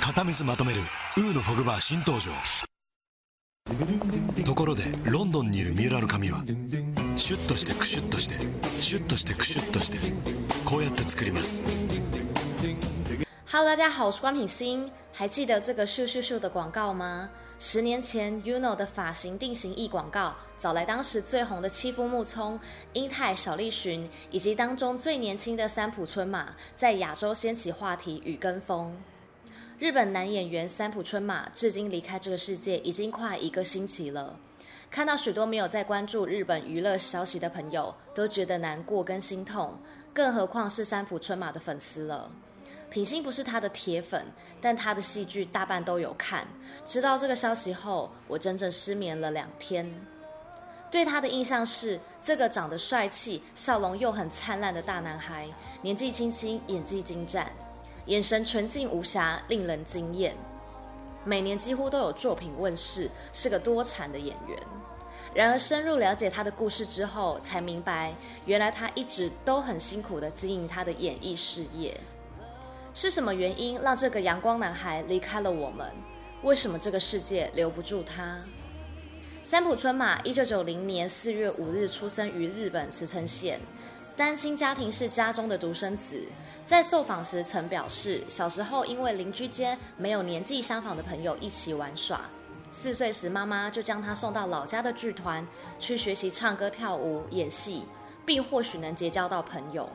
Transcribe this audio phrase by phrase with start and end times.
[0.00, 0.80] 片水まとめる
[1.18, 2.30] ウーのフォグバー新登场
[4.42, 6.42] ところでロンドンにいる三浦の髪は
[7.16, 8.36] シュッとしてクシュッとして
[8.80, 9.98] シュッとしてクシュッとして
[10.64, 11.62] こうやって作ります
[13.48, 14.90] Hello，大家好，我是官品心。
[15.12, 17.28] 还记得这个咻咻咻的广告吗？
[17.58, 22.58] 十年前，Uno 的发型定型液广告找来当时最红的妻夫木聪、
[22.94, 28.96] 英泰、小栗旬，以及当中最年轻的三浦春马，在亚洲掀起话题与跟风。
[29.78, 34.38] 日本男演员三浦春马至今离开这个世界已经快一个星期了。
[34.90, 39.74] 看到许多没有在关注日本娱乐消息的朋友都觉得难过跟心痛，
[40.14, 42.30] 更何况是三浦春马的粉丝了。
[42.88, 44.24] 品心不是他的铁粉，
[44.60, 46.46] 但他的戏剧大半都有看。
[46.86, 49.92] 知道这个消息后，我整整失眠了两天。
[50.96, 55.46] 对他的印象是这个长得帅气、笑容又很灿烂的大男孩，
[55.82, 57.52] 年纪轻轻，演技精湛。
[58.06, 60.34] 眼神纯净无瑕，令人惊艳。
[61.22, 64.58] 每年几乎都有作品问世，是个多产的演员。
[65.34, 68.14] 然而深入了解他的故事之后，才明白
[68.46, 71.94] 原来他一直都很辛苦地经营他的演艺事业。
[72.94, 75.92] 是什么原因让这个阳光男孩离开了我们？
[76.42, 78.40] 为什么这个世界留不住他？
[79.48, 83.60] 三浦春马，一九九零年四月五日出生于日本茨城县。
[84.16, 86.20] 单亲家庭是家中的独生子，
[86.66, 92.22] 在受访时曾表示，小时候因为邻居间没有年纪相仿的朋友一起玩耍，
[92.72, 95.46] 四岁时妈妈就将他送到老家的剧团
[95.78, 97.84] 去学习唱歌、跳舞、演戏，
[98.24, 99.88] 并或许能结交到朋友。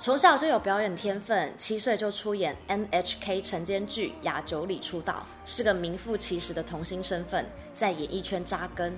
[0.00, 7.44] 从小就有表演天分，七岁就出演 NHK 晨间剧《雅九里》出道，是个名副其实的童星身份，
[7.76, 8.96] 在演艺圈扎根。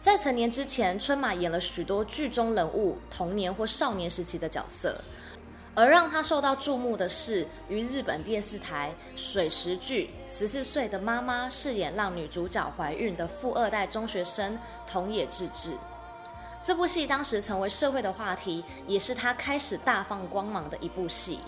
[0.00, 4.96] 在成年之前，春马演了许多剧中人物童年或少年时期的角色，
[5.74, 14.56] 而让他受到注目的是，于日本电视台水石剧《十四岁的妈妈》饰演让女主角怀孕的富二代中学生
[14.86, 15.72] 桐野智志。
[16.64, 21.40] 这部戏当时成为社会的话题，也是他开始大放光芒的一部戏。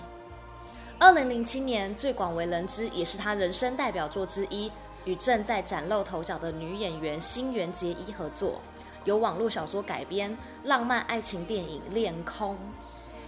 [0.99, 4.71] 二零零七年最广为人知，也是他人生代表作之一。
[5.06, 8.60] 与正在崭露头角的女演员新垣结衣合作，
[9.04, 12.54] 由网络小说改编浪漫爱情电影《恋空》。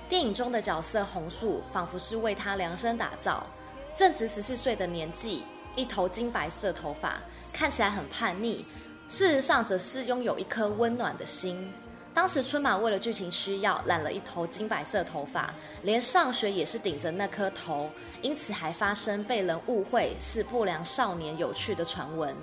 [0.08, 3.46] 电影中的角色红树仿佛是为她量身打造，
[3.96, 5.44] 正值十四岁的年纪，
[5.76, 7.18] 一头金白色头发，
[7.52, 8.66] 看起来很叛逆，
[9.08, 11.72] 事实上则是拥有一颗温暖的心。
[12.12, 17.88] 当时春马为了剧情需要染了一头金白色头发，连上学也是顶着那颗头。
[18.20, 22.34] 因此还发生被人误会是不良少年有趣的传闻。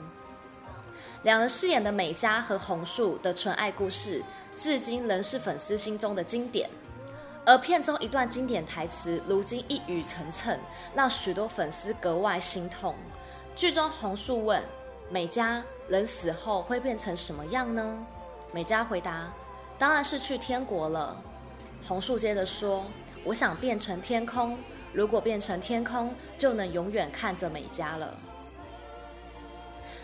[1.23, 4.23] 两人饰演的美嘉和红树的纯爱故事，
[4.55, 6.69] 至今仍是粉丝心中的经典。
[7.43, 10.57] 而片中一段经典台词，如今一语成谶，
[10.95, 12.95] 让许多粉丝格外心痛。
[13.53, 14.63] 剧中红树问
[15.09, 18.05] 美嘉：“人死后会变成什么样呢？”
[18.51, 19.31] 美嘉回答
[19.77, 21.21] ：“当然是去天国了。”
[21.87, 22.85] 红树接着说
[23.23, 24.57] ：“我想变成天空。”
[24.93, 28.17] 如果变成天空，就能永远看着美嘉了。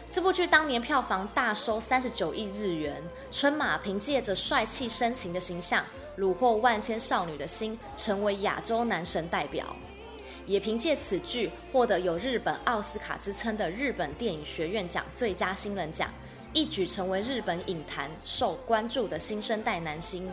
[0.10, 5.82] 这部剧当年票房大收三十九亿日元，春马凭借着帅气深情的形象，
[6.18, 9.66] 虏获万千少女的心，成为亚洲男神代表。
[10.52, 16.10] 也凭借此剧获得有日本奥斯卡之称的日本电影学院奖最佳新人奖，
[16.52, 20.30] 一举成为日本影坛受关注的新生代男星。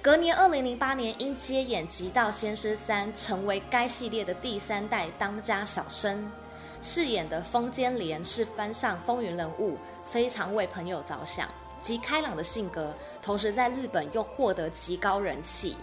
[0.00, 6.32] 隔年，二零零八年因接演《极道先师三》，成为该系列的第三代当家小生。
[6.80, 9.76] 饰演的风间莲是番上风云人物，
[10.10, 11.46] 非常为朋友着想，
[11.82, 15.76] 极开朗的性格，同时在日本又获得极高人气。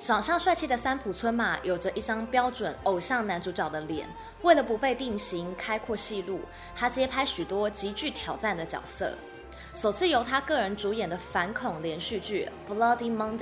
[0.00, 4.08] 长相帅气的三浦春马有着一张标准偶像男主角的脸，
[4.40, 6.40] 为了不被定型，开阔戏路，
[6.74, 9.12] 他接拍许多极具挑战的角色。
[9.74, 13.38] 首次由他个人主演的反恐连续剧《Bloody Monday》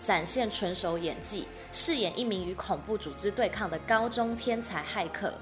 [0.00, 5.32] 展现纯熟演技，饰演一名与恐怖组织对抗的高中天才骇客。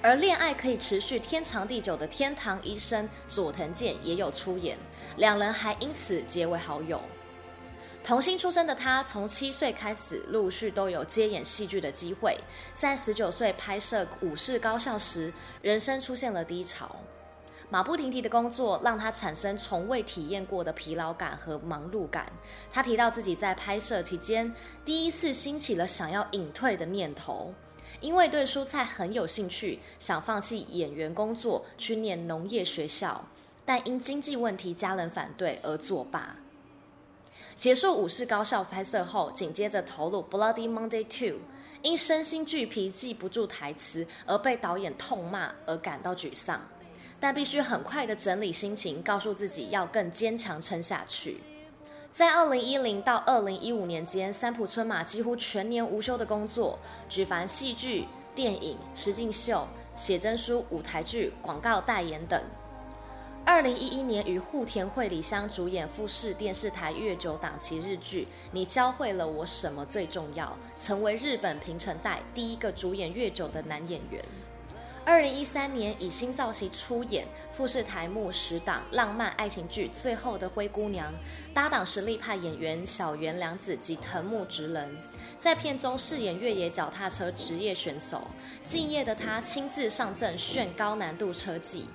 [0.00, 4.78] 而恋爱可以持续天长地久的天堂医生佐藤健也有出演，
[5.16, 6.98] 两人还因此结为好友。
[8.08, 12.34] 童星出身的他，从七岁开始陆续都有接演戏剧的机会，
[12.74, 16.96] 在十九岁拍摄《武士高校》时，人生出现了低潮。
[17.68, 22.32] 马不停蹄的工作让他产生从未体验过的疲劳感和忙碌感。
[22.72, 24.50] 他提到自己在拍摄期间
[24.86, 27.52] 第一次兴起了想要隐退的念头，
[28.00, 33.22] 因为对蔬菜很有兴趣，想放弃演员工作去念农业学校，
[33.66, 36.34] 但因经济问题家人反对而作罢。
[37.58, 41.32] 结束武士高校拍摄后，紧接着投入《Bloody Monday 2》，
[41.82, 46.62] 因身心俱疲记不住台词而被导演痛骂而感到沮丧，
[47.18, 51.38] 但必须很快的整理心情，告诉自己要更坚强撑下去。
[52.12, 56.78] 在二零一零到二零一五年间，三浦春马几乎全年无休的工作，
[57.08, 58.06] 举凡戏剧、
[58.36, 59.66] 电影、实境秀、
[59.96, 62.40] 写真书、舞台剧、广告代言等。
[63.50, 70.44] 二零一一年与户田惠梨香主演富士电视台月九档期日剧《你教会了我什么最重要》，
[70.86, 74.22] 成为日本平成代第一个主演月九的男演员。
[75.02, 81.10] 二零一三年以新造型出演富士台木十档浪漫爱情剧《最后的灰姑娘》，
[81.54, 84.94] 搭档实力派演员小原良子及藤木直人，
[85.38, 88.28] 在片中饰演越野脚踏车职业选手。
[88.66, 91.88] 敬业的他亲自上阵炫高难度车技，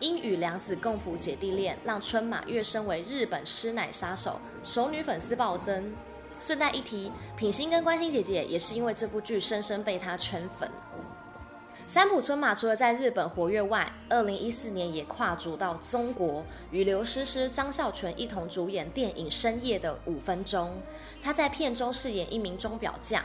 [0.00, 5.92] 因与凉子共谱姐弟恋，让春马跃升为日本师奶杀手，熟女粉丝暴增。
[6.40, 10.70] 顺带一提，品心跟关心姐姐也是因为这部剧深深被他圈粉。
[11.88, 20.68] 三浦春马除了在日本活跃外，二零一四年也跨足到中国，与刘诗诗、张孝全一同主演电影《深夜的五分钟》。
[21.22, 23.24] 他在片中饰演一名钟表匠，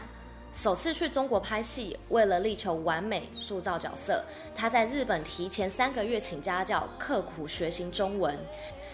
[0.54, 4.24] 首次去中国拍戏，为了力求完美塑造角色，
[4.56, 8.38] 他在日本提前三个月请家教，刻苦学习中文。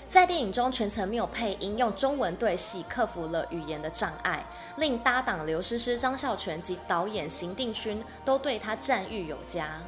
[0.07, 4.43] 在电影中全程没有配音，用中文对戏，克服了语言的障碍，
[4.77, 9.81] 令搭档刘诗诗、张孝全及导演邢定勋都对他赞誉有加。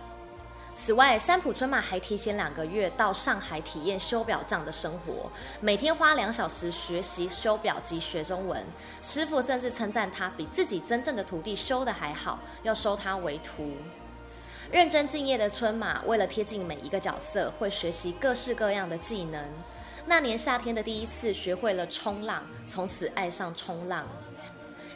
[0.74, 5.30] 此外，三浦春马还提前两个月到上海体验修表匠的生活，
[5.60, 8.66] 每天花两小时学习修表及学中文。
[9.02, 13.74] 师傅甚至称赞他比自己真正的徒弟修得还好，要收他为徒。
[14.72, 19.44] 认真敬业的春马，为了贴近每一个角色，会学习各式各样的技能。
[20.06, 24.08] 那年夏天的第一次学会了冲浪，从此爱上冲浪。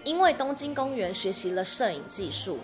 [0.06, 2.60] 因为东京公园学习了摄影技术，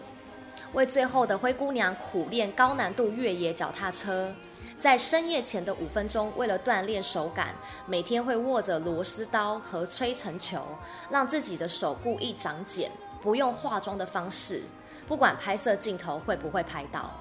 [0.74, 4.34] 为最后的灰姑娘苦练高难度越野脚踏车。
[4.80, 7.54] 在深夜前的五分钟，为了锻炼手感，
[7.86, 10.66] 每天会握着螺丝刀和吹尘球，
[11.10, 12.90] 让自己的手故意长茧，
[13.22, 14.64] 不用化妆的方式，
[15.08, 17.12] 不管拍摄镜头会不会拍到。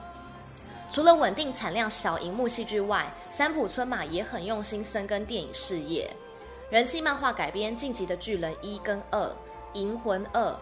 [0.90, 6.10] 除了稳定产量小荧幕戏剧外，三浦春马也很用心深耕电影事业。
[6.70, 9.20] 人气漫画改编《进击的巨人》一跟二，
[9.74, 10.40] 《银魂二》、《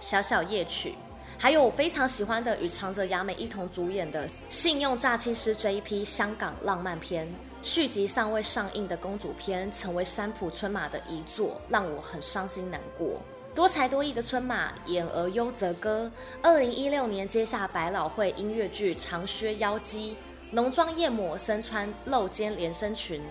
[0.00, 0.90] 小小夜曲》，
[1.40, 7.32] 还有我非常喜欢的与长泽雅美一同主演的《信用诈欺师 JP》香港浪漫片。
[7.62, 13.22] 续集尚未上映的公主篇，成为山浦春马的遗作，让我很伤心难过。
[13.54, 16.10] 多才多艺的春马，演而优则歌。
[16.42, 20.12] 二零一六年接下百老汇音乐剧《长靴妖姬》，
[20.50, 23.22] 浓妆艳抹，身穿露肩连身裙，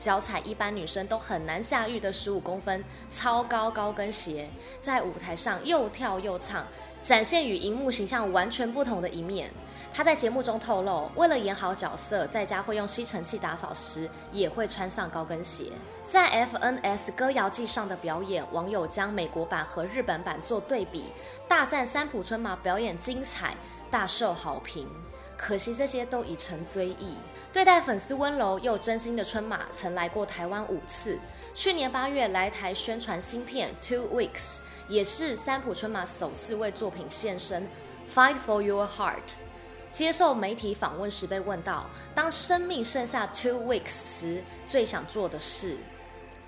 [0.00, 4.48] 脚踩一般女生都很难驾驭的十五公分超高高跟鞋，
[4.80, 6.64] 在舞台上又跳又唱，
[7.02, 9.50] 展现与荧幕形象完全不同的一面。
[9.94, 15.64] 他在节目中透露，为了演好角色，在家会用吸尘器打扫时也会穿上高跟鞋。
[16.06, 21.06] 在 FNS 歌谣祭上的表演，网友将美国版和日本版做对比，
[21.46, 23.54] 大赞三浦春马表演精彩，
[23.90, 24.88] 大受好评。
[25.36, 27.16] 可惜这些都已成追忆。
[27.52, 31.18] 对待粉丝温柔又真心的春马，曾来过台湾五次。
[31.54, 34.30] 去年八月来台宣传新片《Two Weeks》，
[34.92, 37.66] 也是三浦春马首次为作品献声，
[38.14, 39.14] 《Fight for Your Heart》。
[39.90, 45.78] 接受媒体访问时被问到，当生命剩下 two weeks 时，最想做的事，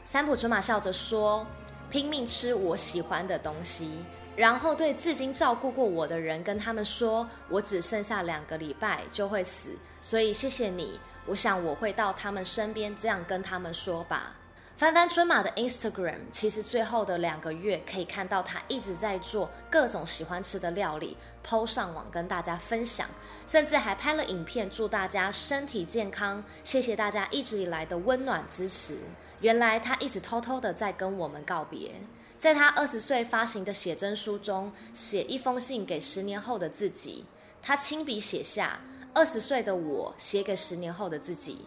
[0.04, 1.46] 三浦春马笑着说
[1.88, 4.04] ：“拼命吃我喜欢的东西，
[4.36, 9.70] 然后对至今照顾过我的人跟他们说，我只剩下两个礼拜就会死，
[10.02, 11.00] 所以谢谢你。
[11.24, 14.34] 我想我会到他们身边，这样跟他们说吧。”
[14.76, 21.16] 翻翻春马的 Instagram，其实最后的两个月可以看到他一直在做各种喜欢吃的料理
[21.46, 23.08] ，PO 上网跟大家分享，
[23.46, 28.98] 甚至还拍了影片祝大家身体健康，谢谢大家一直以来的温暖支持。
[29.40, 31.92] 原来他一直偷偷的在跟我们告别，
[32.36, 37.24] 在他二十岁发行的写真书中，写一封信给十年后的自己，
[37.62, 38.80] 他亲笔写下
[39.12, 41.64] 二十岁的我写给十年后的自己。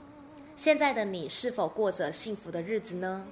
[0.57, 3.23] 现在的你是否过着幸福的日子呢？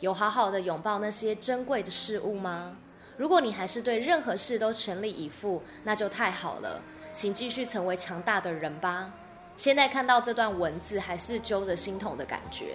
[0.00, 2.76] 有好好的拥抱那些珍贵的事物吗？
[3.16, 6.80] 如果你还是对任何事都全力以赴，那就太好了，
[7.12, 9.08] 请继续成为强大的人吧。
[9.56, 12.74] 现在看到这段文字，还是揪着心痛的感觉。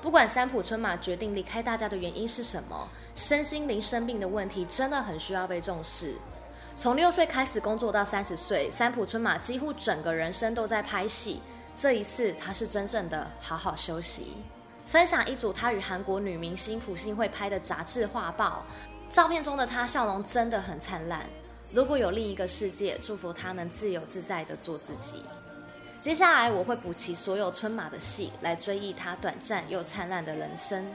[0.00, 6.14] 不管三浦春马决定离开大家的原因是什么，身心灵生病的问题真的很需要被重视。
[6.74, 11.42] 从六岁开始工作到三十岁，三浦春马几乎整个人生都在拍戏。
[11.80, 14.36] 这一次，他是真正的好好休息。
[14.86, 18.66] 分享一组他与韩国女明星朴信惠拍的杂志画报，
[19.08, 21.24] 照片中的他笑容真的很灿烂。
[21.72, 25.24] 如果有另一个世界，祝福他能自由自在的做自己。
[26.02, 30.86] 接下来我会补齐所有春马的戏，来追忆他短暂又灿烂的人生。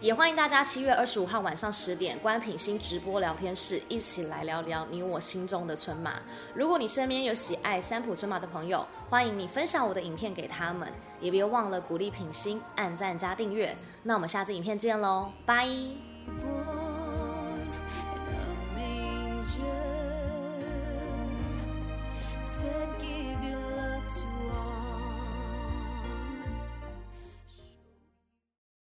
[0.00, 6.14] 也欢迎大家七月二十五号晚上十点关品心直播聊天室，一起来聊聊你我心中的村马。
[6.54, 13.74] 如果你身边有喜爱三浦春马的朋友，欢迎你分享我的影片给他们，也别忘了鼓励品心按赞加订阅。
[14.02, 15.66] 那我们下次影片见喽，拜。